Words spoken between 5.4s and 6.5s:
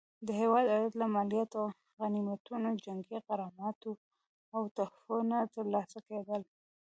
ترلاسه کېدل.